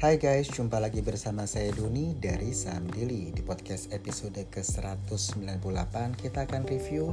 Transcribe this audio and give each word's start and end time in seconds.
Hai 0.00 0.16
guys, 0.16 0.48
jumpa 0.48 0.80
lagi 0.80 1.04
bersama 1.04 1.44
saya 1.44 1.76
Doni 1.76 2.16
dari 2.16 2.56
Saham 2.56 2.88
Di 2.88 3.36
podcast 3.44 3.92
episode 3.92 4.40
ke-198 4.48 6.16
kita 6.16 6.48
akan 6.48 6.64
review 6.64 7.12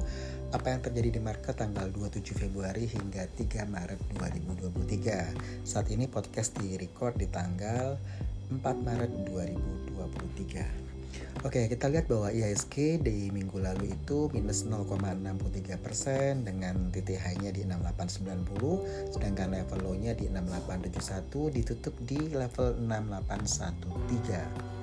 apa 0.56 0.72
yang 0.72 0.80
terjadi 0.80 1.20
di 1.20 1.22
market 1.22 1.60
tanggal 1.60 1.92
27 1.92 2.48
Februari 2.48 2.88
hingga 2.88 3.28
3 3.28 3.68
Maret 3.68 4.00
2023 4.16 5.68
Saat 5.68 5.92
ini 5.92 6.08
podcast 6.08 6.56
di 6.64 6.80
record 6.80 7.20
di 7.20 7.28
tanggal 7.28 8.00
4 8.56 8.64
Maret 8.64 9.12
2023 9.36 10.97
Oke, 11.46 11.70
kita 11.70 11.86
lihat 11.88 12.10
bahwa 12.10 12.34
IHSG 12.34 12.98
di 13.06 13.30
minggu 13.30 13.62
lalu 13.62 13.94
itu 13.94 14.26
minus 14.34 14.66
0,63 14.66 15.78
persen 15.78 16.42
dengan 16.42 16.90
titik 16.90 17.22
high-nya 17.22 17.54
di 17.54 17.62
6890, 17.62 19.14
sedangkan 19.14 19.54
level 19.54 19.80
low-nya 19.86 20.18
di 20.18 20.28
6871 20.34 21.54
ditutup 21.54 21.94
di 22.04 22.34
level 22.34 22.82
6813. 22.82 24.78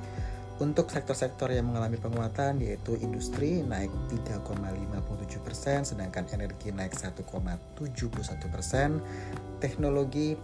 Untuk 0.63 0.87
sektor-sektor 0.87 1.51
yang 1.51 1.75
mengalami 1.75 1.99
penguatan 1.99 2.63
yaitu 2.63 2.95
industri 3.03 3.59
naik 3.67 3.91
3,57 4.15 5.43
persen, 5.43 5.83
sedangkan 5.83 6.31
energi 6.31 6.71
naik 6.71 6.95
1,71 6.95 7.83
persen, 8.55 9.03
teknologi 9.59 10.39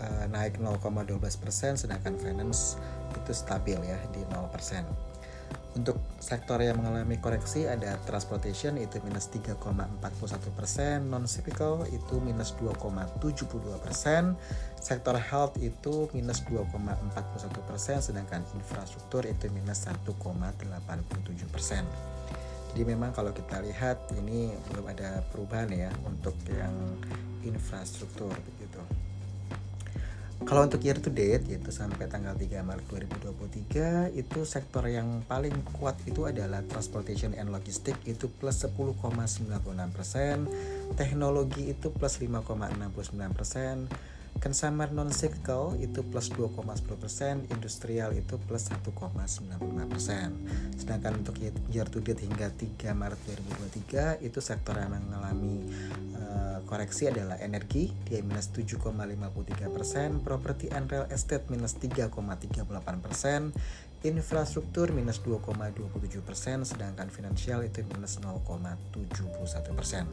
uh, 0.00 0.24
naik 0.32 0.56
0,12 0.56 1.20
persen, 1.36 1.76
sedangkan 1.76 2.16
finance 2.16 2.80
itu 3.12 3.36
stabil 3.36 3.76
ya 3.84 4.00
di 4.16 4.24
0 4.32 4.48
persen. 4.48 5.11
Untuk 5.72 5.96
sektor 6.20 6.60
yang 6.60 6.76
mengalami 6.84 7.16
koreksi 7.16 7.64
ada 7.64 7.96
transportation 8.04 8.76
itu 8.76 9.00
minus 9.00 9.32
3,41 9.32 9.56
persen, 10.52 11.08
non 11.08 11.24
cyclical 11.24 11.88
itu 11.88 12.20
minus 12.20 12.52
2,72 12.60 13.16
persen, 13.80 14.36
sektor 14.76 15.16
health 15.16 15.56
itu 15.64 16.12
minus 16.12 16.44
2,41 16.44 16.68
persen, 17.64 18.04
sedangkan 18.04 18.44
infrastruktur 18.52 19.24
itu 19.24 19.48
minus 19.48 19.88
1,87 19.88 20.12
persen. 21.48 21.88
Jadi 22.72 22.82
memang 22.88 23.16
kalau 23.16 23.32
kita 23.32 23.64
lihat 23.64 23.96
ini 24.16 24.52
belum 24.72 24.92
ada 24.92 25.24
perubahan 25.32 25.72
ya 25.72 25.88
untuk 26.04 26.36
yang 26.52 26.72
infrastruktur 27.48 28.32
begitu. 28.32 28.80
Kalau 30.42 30.66
untuk 30.66 30.82
year 30.82 30.98
to 30.98 31.08
date 31.08 31.46
yaitu 31.48 31.70
sampai 31.70 32.10
tanggal 32.10 32.34
3 32.34 32.66
Maret 32.66 32.84
2023 32.90 34.18
itu 34.18 34.40
sektor 34.42 34.84
yang 34.90 35.22
paling 35.24 35.54
kuat 35.78 35.94
itu 36.04 36.26
adalah 36.26 36.60
transportation 36.66 37.32
and 37.38 37.54
logistik 37.54 37.94
itu 38.04 38.26
plus 38.28 38.66
10,96 38.66 39.48
persen, 39.94 40.50
teknologi 40.98 41.70
itu 41.70 41.94
plus 41.94 42.20
5,69 42.20 43.32
persen, 43.32 43.86
consumer 44.40 44.88
non 44.90 45.12
cyclical 45.12 45.76
itu 45.78 46.00
plus 46.02 46.32
2,10%, 46.32 47.52
industrial 47.52 48.16
itu 48.16 48.40
plus 48.48 48.72
1,95%. 48.72 50.32
Sedangkan 50.74 51.20
untuk 51.20 51.36
year 51.70 51.86
to 51.86 52.00
date 52.00 52.24
hingga 52.24 52.48
3 52.50 52.96
Maret 52.96 53.20
2023 54.20 54.26
itu 54.26 54.38
sektor 54.40 54.74
yang 54.74 54.96
mengalami 54.96 55.68
koreksi 56.72 57.12
adalah 57.12 57.36
energi 57.44 57.92
dia 58.08 58.24
minus 58.24 58.48
7,53%, 58.48 60.24
property 60.24 60.72
and 60.72 60.88
real 60.88 61.04
estate 61.12 61.44
minus 61.52 61.76
3,38%, 61.76 63.52
infrastruktur 64.08 64.88
minus 64.96 65.20
2,27%, 65.20 66.64
sedangkan 66.64 67.12
finansial 67.12 67.60
itu 67.60 67.84
minus 67.92 68.16
0,71%. 68.24 70.08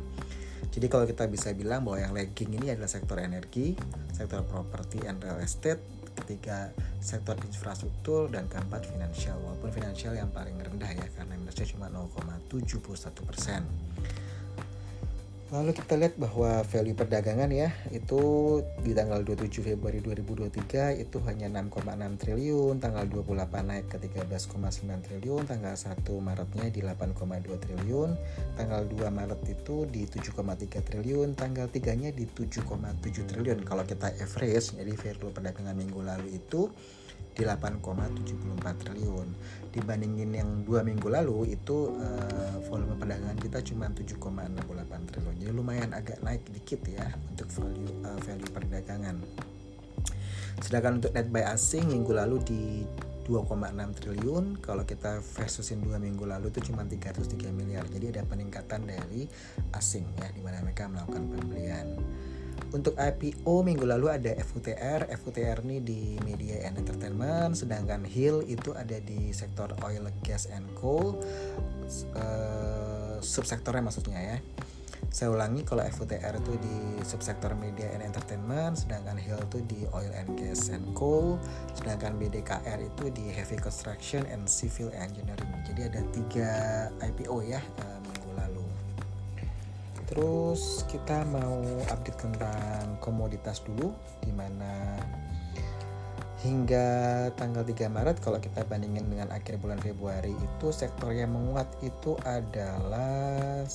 Jadi 0.67 0.87
kalau 0.91 1.07
kita 1.07 1.31
bisa 1.31 1.55
bilang 1.55 1.87
bahwa 1.87 2.03
yang 2.03 2.11
lagging 2.11 2.51
ini 2.51 2.75
adalah 2.75 2.91
sektor 2.91 3.23
energi, 3.23 3.79
sektor 4.11 4.43
properti 4.43 4.99
and 5.07 5.23
real 5.23 5.39
estate, 5.39 5.79
ketiga 6.19 6.75
sektor 6.99 7.39
infrastruktur 7.39 8.27
dan 8.27 8.51
keempat 8.51 8.83
finansial. 8.83 9.39
Walaupun 9.47 9.71
finansial 9.71 10.19
yang 10.19 10.27
paling 10.35 10.59
rendah 10.59 10.91
ya 10.91 11.07
karena 11.15 11.39
minusnya 11.39 11.63
cuma 11.71 11.87
0,71 11.87 12.59
persen. 13.23 13.63
Lalu 15.49 15.73
kita 15.73 15.97
lihat 15.97 16.13
bahwa 16.21 16.61
value 16.61 16.93
perdagangan 16.93 17.49
ya 17.49 17.73
itu 17.89 18.21
di 18.85 18.93
tanggal 18.93 19.25
27 19.25 19.65
Februari 19.65 19.97
2023 19.97 21.01
itu 21.01 21.17
hanya 21.25 21.49
6,6 21.49 22.21
triliun, 22.21 22.77
tanggal 22.77 23.09
28 23.09 23.65
naik 23.65 23.89
ke 23.89 23.97
13,9 23.97 25.01
triliun, 25.09 25.49
tanggal 25.49 25.73
1 25.73 26.05
Maretnya 26.21 26.69
di 26.69 26.85
8,2 26.85 27.65
triliun, 27.65 28.13
tanggal 28.61 28.85
2 28.93 29.09
Maret 29.09 29.41
itu 29.49 29.89
di 29.89 30.05
7,3 30.05 30.85
triliun, 30.85 31.33
tanggal 31.33 31.65
3-nya 31.65 32.13
di 32.13 32.29
7,7 32.29 32.69
triliun. 33.25 33.65
Kalau 33.65 33.81
kita 33.89 34.13
average 34.21 34.77
jadi 34.77 34.93
value 34.93 35.33
perdagangan 35.33 35.73
minggu 35.73 35.97
lalu 36.05 36.37
itu 36.37 36.69
di 37.39 37.47
8,74 37.47 38.83
triliun. 38.83 39.27
Dibandingin 39.71 40.35
yang 40.35 40.49
dua 40.67 40.83
minggu 40.83 41.07
lalu 41.07 41.55
itu 41.55 41.95
uh, 41.95 42.59
volume 42.67 42.99
perdagangan 42.99 43.39
kita 43.39 43.63
cuma 43.63 43.87
7,68 43.87 45.07
triliun. 45.07 45.35
Jadi 45.39 45.51
lumayan 45.55 45.95
agak 45.95 46.19
naik 46.19 46.43
dikit 46.51 46.83
ya 46.83 47.07
untuk 47.31 47.47
value 47.55 48.03
uh, 48.03 48.19
value 48.27 48.51
perdagangan. 48.51 49.15
Sedangkan 50.59 50.99
untuk 50.99 51.15
net 51.15 51.31
buy 51.31 51.47
asing 51.47 51.87
minggu 51.87 52.11
lalu 52.11 52.43
di 52.43 52.61
2,6 53.29 53.99
triliun. 54.03 54.59
Kalau 54.59 54.83
kita 54.83 55.21
versusin 55.21 55.79
dua 55.79 56.01
minggu 56.01 56.25
lalu 56.27 56.51
itu 56.51 56.73
cuma 56.73 56.83
303 56.83 57.53
miliar. 57.55 57.85
Jadi 57.87 58.11
ada 58.11 58.25
peningkatan 58.27 58.89
dari 58.89 59.29
asing 59.77 60.03
ya 60.17 60.27
di 60.33 60.41
mana 60.43 60.65
mereka 60.65 60.91
melakukan 60.91 61.23
pembelian 61.29 61.87
untuk 62.69 62.93
IPO 62.95 63.65
minggu 63.65 63.85
lalu 63.87 64.13
ada 64.13 64.31
FUTR, 64.37 65.09
FUTR 65.09 65.65
ini 65.65 65.77
di 65.81 66.01
media 66.21 66.69
and 66.69 66.77
entertainment, 66.77 67.57
sedangkan 67.57 68.05
Hill 68.05 68.45
itu 68.45 68.75
ada 68.77 68.97
di 69.01 69.33
sektor 69.33 69.73
oil, 69.81 70.05
gas 70.21 70.45
and 70.53 70.69
coal, 70.77 71.17
uh, 72.13 73.17
subsektornya 73.19 73.81
maksudnya 73.81 74.19
ya. 74.19 74.37
Saya 75.09 75.33
ulangi 75.33 75.65
kalau 75.65 75.81
FUTR 75.81 76.37
itu 76.37 76.53
di 76.61 76.77
subsektor 77.01 77.55
media 77.57 77.89
and 77.95 78.05
entertainment, 78.05 78.77
sedangkan 78.77 79.17
Hill 79.17 79.41
itu 79.41 79.59
di 79.65 79.81
oil 79.95 80.11
and 80.13 80.37
gas 80.37 80.69
and 80.69 80.85
coal, 80.93 81.41
sedangkan 81.73 82.19
BDKR 82.21 82.77
itu 82.83 83.09
di 83.09 83.31
heavy 83.33 83.57
construction 83.57 84.27
and 84.29 84.45
civil 84.45 84.93
engineering. 84.93 85.49
Jadi 85.65 85.81
ada 85.89 86.01
tiga 86.13 86.51
IPO 87.01 87.41
ya. 87.41 87.61
Uh, 87.81 87.98
Terus 90.09 90.89
kita 90.89 91.21
mau 91.29 91.61
update 91.85 92.17
tentang 92.17 92.97
komoditas 92.97 93.61
dulu 93.61 93.93
di 94.25 94.33
mana 94.33 94.97
hingga 96.41 97.29
tanggal 97.37 97.61
3 97.61 97.91
Maret 97.91 98.17
kalau 98.23 98.41
kita 98.41 98.65
bandingin 98.65 99.05
dengan 99.05 99.29
akhir 99.29 99.61
bulan 99.61 99.77
Februari 99.77 100.31
itu 100.33 100.73
sektor 100.73 101.11
yang 101.13 101.35
menguat 101.35 101.67
itu 101.85 102.15
adalah 102.23 103.67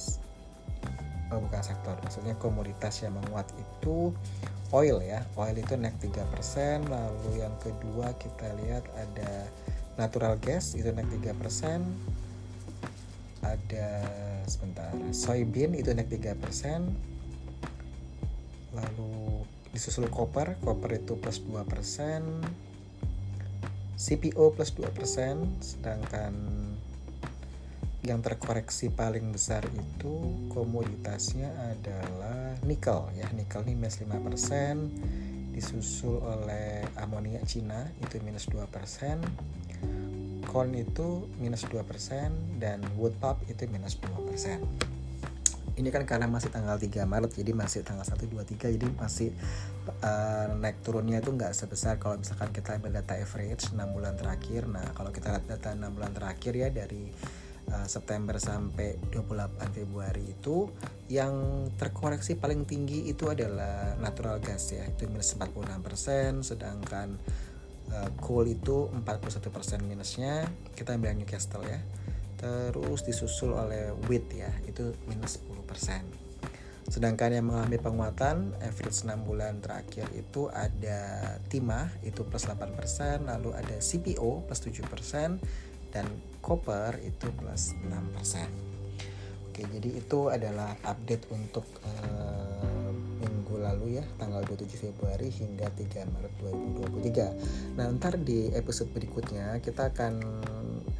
oh 1.30 1.38
bukan 1.38 1.62
sektor 1.62 1.94
maksudnya 2.02 2.34
komoditas 2.40 3.04
yang 3.04 3.14
menguat 3.14 3.46
itu 3.54 4.10
oil 4.74 4.98
ya. 5.06 5.22
Oil 5.38 5.54
itu 5.54 5.78
naik 5.78 6.02
3% 6.02 6.90
lalu 6.90 7.46
yang 7.46 7.54
kedua 7.62 8.10
kita 8.18 8.48
lihat 8.58 8.82
ada 8.98 9.46
natural 9.94 10.34
gas 10.42 10.74
itu 10.74 10.90
naik 10.90 11.06
3% 11.22 12.23
ada 13.44 13.88
sebentar. 14.48 14.90
Soybean 15.12 15.76
itu 15.76 15.92
naik 15.92 16.08
3% 16.08 16.40
lalu 18.72 19.44
disusul 19.70 20.08
copper. 20.08 20.56
Copper 20.64 20.96
itu 20.96 21.20
plus 21.20 21.38
2% 21.44 21.60
CPO 23.94 24.52
plus 24.52 24.74
2% 24.74 24.90
sedangkan 25.62 26.34
yang 28.04 28.20
terkoreksi 28.20 28.92
paling 28.92 29.32
besar 29.32 29.64
itu 29.72 30.44
komoditasnya 30.52 31.48
adalah 31.72 32.52
nikel 32.68 33.08
ya. 33.16 33.24
Nikel 33.32 33.64
ini 33.64 33.80
minus 33.80 33.96
5% 33.96 35.56
disusul 35.56 36.20
oleh 36.20 36.84
amonia 37.00 37.40
Cina 37.48 37.88
itu 38.02 38.20
minus 38.20 38.44
2% 38.52 38.60
corn 40.54 40.70
itu 40.78 41.26
minus 41.42 41.66
2% 41.66 41.82
dan 42.62 42.78
wood 42.94 43.18
pulp 43.18 43.42
itu 43.50 43.66
minus 43.66 43.98
2%. 43.98 44.62
Ini 45.74 45.90
kan 45.90 46.06
karena 46.06 46.30
masih 46.30 46.54
tanggal 46.54 46.78
3 46.78 47.02
Maret 47.02 47.34
jadi 47.34 47.50
masih 47.50 47.82
tanggal 47.82 48.06
1 48.06 48.14
2 48.30 48.46
3 48.46 48.78
jadi 48.78 48.86
masih 48.94 49.34
uh, 49.98 50.54
naik 50.54 50.86
turunnya 50.86 51.18
itu 51.18 51.34
nggak 51.34 51.50
sebesar 51.50 51.98
kalau 51.98 52.22
misalkan 52.22 52.54
kita 52.54 52.78
ambil 52.78 52.94
data 52.94 53.18
average 53.18 53.74
6 53.74 53.82
bulan 53.82 54.14
terakhir. 54.14 54.70
Nah, 54.70 54.94
kalau 54.94 55.10
kita 55.10 55.34
lihat 55.34 55.50
data 55.50 55.74
6 55.74 55.90
bulan 55.90 56.14
terakhir 56.14 56.54
ya 56.54 56.70
dari 56.70 57.10
uh, 57.74 57.86
September 57.90 58.38
sampai 58.38 59.02
28 59.10 59.58
Februari 59.74 60.22
itu 60.30 60.70
yang 61.10 61.66
terkoreksi 61.74 62.38
paling 62.38 62.62
tinggi 62.62 63.10
itu 63.10 63.26
adalah 63.26 63.98
natural 63.98 64.38
gas 64.38 64.72
ya 64.72 64.86
itu 64.86 65.10
minus 65.10 65.34
46% 65.36 66.46
sedangkan 66.46 67.18
uh, 67.94 68.10
coal 68.18 68.50
itu 68.50 68.90
41% 68.90 69.86
minusnya. 69.86 70.50
Kita 70.74 70.98
ambil 70.98 71.14
Newcastle 71.14 71.62
ya. 71.64 71.78
Terus 72.34 73.06
disusul 73.06 73.54
oleh 73.54 73.94
wheat 74.10 74.26
ya 74.34 74.50
itu 74.66 74.92
minus 75.06 75.40
10% 75.40 76.24
Sedangkan 76.84 77.32
yang 77.32 77.48
mengalami 77.48 77.80
penguatan 77.80 78.52
average 78.60 79.08
6 79.08 79.24
bulan 79.24 79.56
terakhir 79.64 80.04
itu 80.12 80.52
ada 80.52 81.32
Timah 81.48 81.88
itu 82.04 82.28
plus 82.28 82.44
8%, 82.44 83.24
lalu 83.24 83.56
ada 83.56 83.76
CPO 83.80 84.44
plus 84.44 84.60
7% 84.60 85.40
dan 85.88 86.06
Copper 86.44 87.00
itu 87.00 87.32
plus 87.40 87.72
6%. 87.88 89.48
Oke, 89.48 89.64
jadi 89.64 89.90
itu 89.96 90.28
adalah 90.28 90.76
update 90.84 91.24
untuk 91.32 91.64
uh, 91.88 92.73
lalu 93.64 93.98
ya, 93.98 94.04
tanggal 94.20 94.44
27 94.44 94.92
Februari 94.92 95.32
hingga 95.32 95.72
3 95.72 96.04
Maret 96.12 96.34
2023. 97.00 97.80
Nah, 97.80 97.88
ntar 97.96 98.20
di 98.20 98.52
episode 98.52 98.92
berikutnya 98.92 99.56
kita 99.64 99.88
akan 99.88 100.20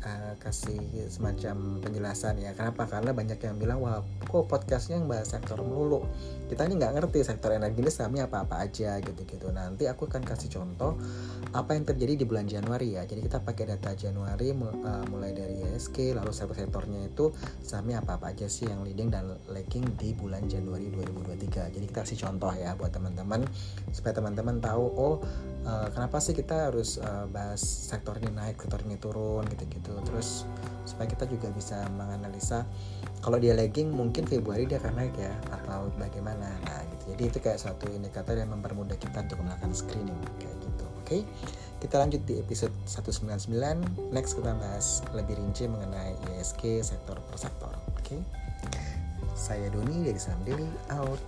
uh, 0.04 0.34
kasih 0.38 0.78
semacam 1.08 1.80
penjelasan 1.80 2.38
ya. 2.38 2.52
Kenapa? 2.52 2.86
Karena 2.86 3.10
banyak 3.16 3.40
yang 3.40 3.56
bilang 3.56 3.80
wah 3.80 4.04
kok 4.28 4.46
podcastnya 4.46 5.00
yang 5.00 5.08
bahas 5.08 5.32
sektor 5.32 5.58
melulu? 5.64 6.04
Kita 6.46 6.68
ini 6.68 6.76
nggak 6.76 6.92
ngerti 7.00 7.24
sektor 7.24 7.56
energi 7.56 7.80
ini 7.80 7.90
sahamnya 7.90 8.28
apa 8.28 8.44
apa 8.44 8.60
aja 8.62 9.00
gitu 9.00 9.24
gitu 9.24 9.48
nanti 9.50 9.88
aku 9.88 10.06
akan 10.06 10.22
kasih 10.22 10.52
contoh 10.52 10.94
apa 11.56 11.72
yang 11.72 11.88
terjadi 11.88 12.20
di 12.20 12.24
bulan 12.28 12.46
Januari 12.46 13.00
ya. 13.00 13.08
Jadi 13.08 13.24
kita 13.24 13.40
pakai 13.40 13.64
data 13.74 13.96
Januari 13.96 14.52
uh, 14.52 15.04
mulai 15.08 15.32
dari 15.32 15.64
ISK 15.74 16.14
lalu 16.14 16.30
sektor-sektornya 16.30 17.08
itu 17.08 17.32
sahamnya 17.64 18.04
apa 18.04 18.20
apa 18.20 18.36
aja 18.36 18.46
sih 18.46 18.68
yang 18.68 18.84
leading 18.84 19.08
dan 19.08 19.32
lagging 19.48 19.84
di 19.96 20.12
bulan 20.12 20.44
Januari 20.46 20.92
2023 20.92 21.74
jadi 21.74 21.84
kita 21.88 22.04
kasih 22.04 22.18
contoh 22.28 22.52
ya 22.52 22.76
buat 22.76 22.92
teman-teman 22.92 23.46
supaya 23.90 24.12
teman-teman 24.12 24.60
tahu 24.60 24.84
oh 24.94 25.16
uh, 25.64 25.88
kenapa 25.90 26.20
sih 26.20 26.36
kita 26.36 26.70
harus 26.70 27.00
bahas 27.32 27.60
sektor 27.62 28.18
ini 28.20 28.30
naik 28.34 28.60
sektor 28.60 28.80
ini 28.84 28.96
turun 29.00 29.44
gitu-gitu 29.48 29.93
terus 30.02 30.48
supaya 30.84 31.08
kita 31.08 31.24
juga 31.24 31.48
bisa 31.54 31.80
menganalisa 31.96 32.68
kalau 33.24 33.40
dia 33.40 33.56
lagging 33.56 33.88
mungkin 33.88 34.28
Februari 34.28 34.68
dia 34.68 34.76
akan 34.82 35.00
naik 35.00 35.16
ya 35.16 35.32
atau 35.48 35.88
bagaimana. 35.96 36.44
Nah 36.64 36.80
gitu. 36.92 37.16
Jadi 37.16 37.22
itu 37.32 37.38
kayak 37.40 37.58
suatu 37.60 37.88
indikator 37.88 38.36
yang 38.36 38.52
mempermudah 38.52 38.96
kita 39.00 39.24
untuk 39.24 39.40
melakukan 39.40 39.72
screening 39.72 40.18
kayak 40.40 40.56
gitu. 40.60 40.84
Oke? 41.00 41.08
Okay? 41.08 41.22
kita 41.84 42.00
lanjut 42.00 42.24
di 42.24 42.40
episode 42.40 42.72
199 42.88 43.52
next 44.08 44.40
kita 44.40 44.56
bahas 44.56 45.04
lebih 45.12 45.36
rinci 45.36 45.68
mengenai 45.68 46.16
ISK 46.32 46.80
sektor 46.80 47.20
per 47.28 47.36
sektor. 47.36 47.76
Oke? 48.00 48.16
Okay? 48.16 48.20
saya 49.34 49.68
Doni 49.68 50.06
dari 50.06 50.16
Saham 50.16 50.40
Daily 50.46 50.64
out 50.94 51.20